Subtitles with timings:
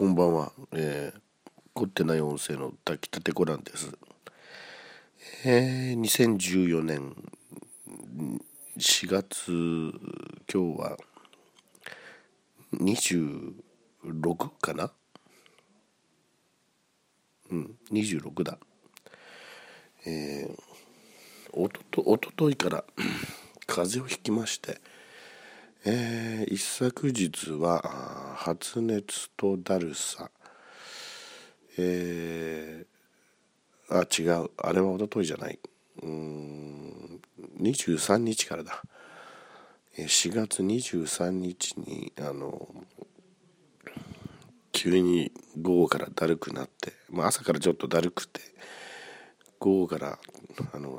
[0.00, 1.20] こんばんは、えー、
[1.74, 3.92] 凝ってない音声の炊きたてコランです。
[5.44, 7.14] えー、2014年
[8.78, 9.52] 4月、
[10.50, 10.96] 今日は
[12.76, 13.52] 26
[14.62, 14.90] かな？
[17.50, 18.58] うん、26だ。
[20.06, 20.58] えー、
[21.52, 22.84] おとと、おとといから
[23.66, 24.80] 風邪をひきまして、
[25.84, 30.30] えー、一昨日は発熱とだるさ、
[31.76, 34.50] えー、あ違う。
[34.56, 35.58] あれはおとといじゃない。
[36.02, 37.20] うん
[37.60, 38.82] 23日からだ。
[39.98, 42.66] 4月23日にあの
[44.72, 48.40] 急に午後からだるくなって、まあ、朝からちょっとだるくて
[49.58, 50.18] 午後から
[50.72, 50.98] あの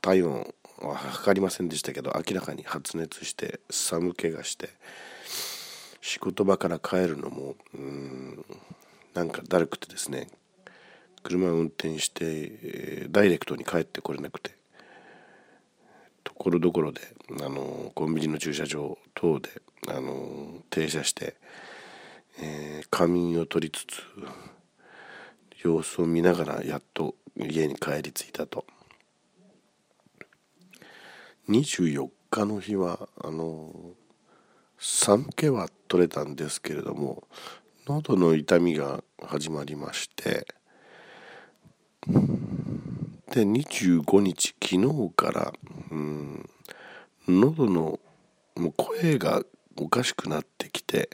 [0.00, 4.70] 体温は測りませんでしたけど明らかに発熱して寒気がして
[6.10, 8.44] 仕事場から帰るのもうん
[9.14, 10.26] なんかだるくてですね
[11.22, 14.50] 車を運転して、えー、ダイレクトに帰ってこれなくて
[16.24, 17.00] ところどころで
[17.40, 19.50] あのコンビニの駐車場等で
[19.86, 21.36] あの停車して、
[22.42, 24.02] えー、仮眠を取りつつ
[25.62, 28.64] 様子を見ながらやっと家に帰り着いたと。
[31.48, 33.72] 24日の日はあの
[34.82, 37.24] 寒気は取れたんですけれども
[37.86, 40.46] 喉の痛みが始まりまして
[43.30, 45.52] で25日昨日から
[45.90, 46.48] うん
[47.28, 48.00] 喉の
[48.56, 49.42] もう声が
[49.76, 51.10] おかしくなってきて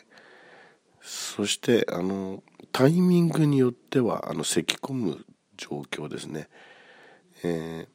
[1.03, 5.25] そしてあのタイミングによってはあの咳き込む
[5.56, 6.48] 状況ですね、
[7.42, 7.89] え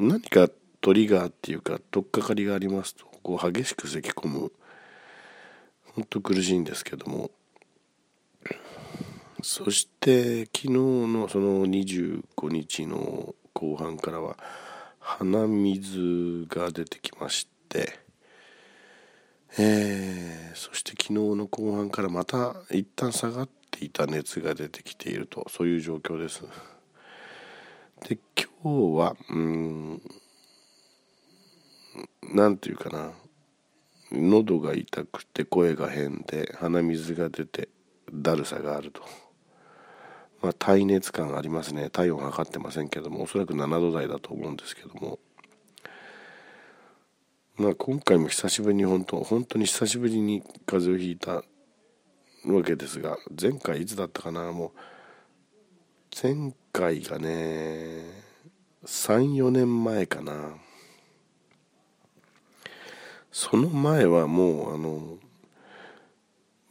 [0.00, 0.48] ー、何か
[0.80, 4.52] トリガーっていうか取っかかりがありますとこう激しく咳き込む
[5.98, 7.32] ほんと苦しいんですけども。
[9.42, 14.36] そして昨日のその25日の後半からは
[15.00, 17.98] 鼻水が出てきまして。
[19.58, 25.48] えー、そして昨日の後半からまた一旦下がっていた熱が出てきていると。
[25.50, 26.44] そういう状況です。
[28.08, 28.18] で
[28.62, 30.02] 今日はうん
[32.32, 33.10] 何て言うかな。
[34.10, 37.68] 喉が痛くて声が変で鼻水が出て
[38.12, 39.02] だるさがあると。
[40.40, 41.90] まあ、耐熱感ありますね。
[41.90, 45.18] 体温測ってませんけどもおそらく7度台だと思うんですけども。
[47.56, 51.42] まあ今回も久しぶりに本当本当に久しぶりに風邪をひいた
[52.46, 54.52] わけですが前回いつだったかな？
[54.52, 54.70] もう
[56.22, 58.04] 前回がね
[58.86, 60.54] 34年前かな。
[63.40, 65.16] その前はもうあの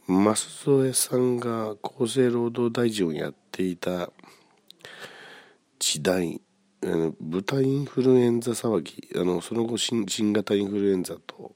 [0.06, 4.10] 舛添さんが厚生労働大臣をやっていた
[5.78, 6.42] 時代
[7.22, 11.52] 豚インフルエンザ騒ぎあのその後新型インフルエンザと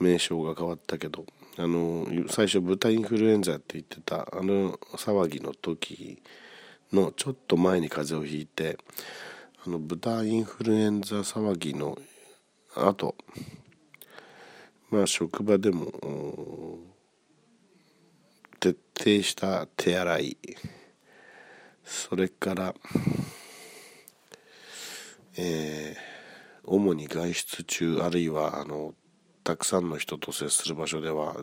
[0.00, 1.26] 名称が変わったけど
[1.58, 6.22] あの最初豚インフルエンザって言ってたあの騒ぎの時
[6.90, 8.78] のちょっと前に風邪をひいて
[9.66, 11.98] あの豚インフルエンザ騒ぎの
[12.74, 13.14] あと
[14.90, 15.92] まあ職場でも
[18.60, 20.36] 徹底した手洗い
[21.84, 22.74] それから
[25.38, 28.94] えー、主に外出中あるいはあの
[29.44, 31.36] たくさんの人と接する場所では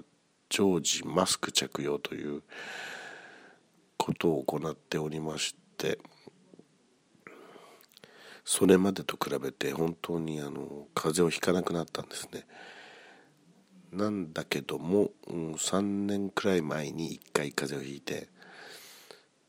[0.49, 2.41] 常時マスク着用という
[3.97, 5.99] ことを行っておりまして
[8.43, 12.45] それまでと比べて本当にあの風邪をひかなくなったんですね。
[13.93, 18.27] なんだけども、うん、3年くらい前に1回風邪をひいてで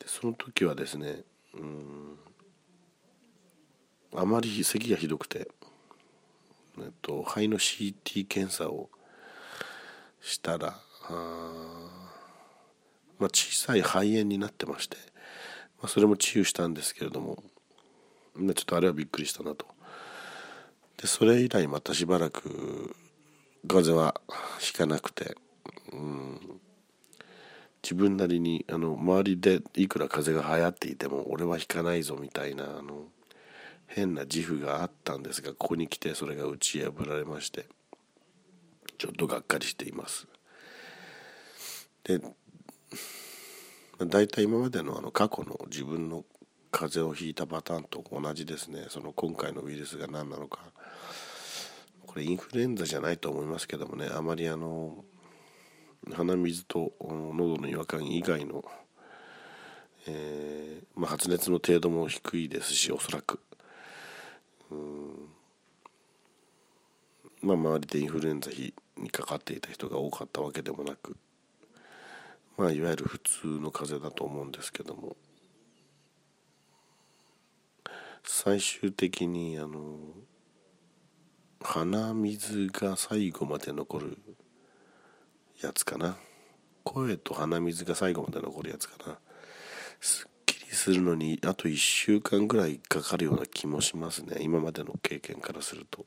[0.07, 1.23] その時はですね、
[1.55, 2.19] うん、
[4.15, 5.49] あまり咳がひどくて、
[6.79, 8.91] えっと、肺の CT 検査を
[10.21, 10.79] したら
[11.09, 11.91] あ、
[13.19, 14.99] まあ、小さい肺炎になってまして、
[15.81, 17.43] まあ、それも治癒したんですけれども
[18.37, 19.67] ちょっとあれはびっくりしたなと。
[21.01, 22.95] でそれ以来またしばらく
[23.67, 24.21] 風邪は
[24.59, 25.37] ひかなくて、
[25.93, 26.41] うん、
[27.83, 33.05] 自分なりにあの周りでいくら風邪が流行っていても俺はひかないぞみたいなあの
[33.87, 37.67] 変な自負があったんですがここに来てそれが打ち破られまして
[38.99, 40.27] ちょっとがっかりしています。
[42.05, 42.21] で
[43.99, 46.25] 大体今までのあの過去の自分の
[46.71, 48.87] 風邪をひいたパターンと同じですね。
[48.89, 50.61] その今回のウイルスが何なのか。
[52.15, 55.05] これインフルエンザじゃないと思いますけどもねあまりあの
[56.13, 58.65] 鼻水と喉の違和感以外の、
[60.07, 63.41] えー、まあ、発熱の程度も低いですしおそらく。
[64.71, 65.29] うん。
[67.43, 68.49] まあ周りでインフルエンザ
[68.97, 71.17] にかかっていた人が多かったわけでもなく
[72.57, 75.17] まあいわゆる普通の風邪だと思うんですけども。
[78.23, 79.99] 最終的にあの
[81.75, 84.17] 鼻水が最後まで残る
[85.61, 86.15] やつかな。
[86.85, 89.19] 声と鼻水が最後まで残るやつかな。
[90.01, 94.37] すっきりするのにあと1週間ぐらいかかるような気もしますね。
[94.39, 96.07] 今までの経験からすると。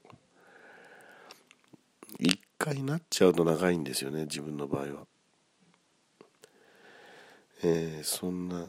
[2.22, 5.08] 1回なっちゃうと長いんですよね自分の場合は。
[7.64, 8.68] えー、そんな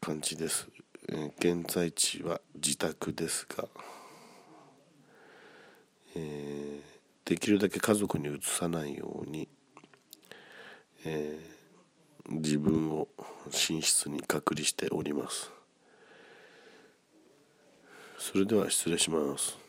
[0.00, 0.68] 感じです、
[1.10, 3.68] えー、現在地は自宅ですが
[6.16, 6.80] えー、
[7.24, 9.48] できるだけ家族にうつさないように、
[11.06, 13.08] えー、自分を
[13.46, 15.50] 寝室に隔離しております。
[18.18, 19.63] それでは失礼します。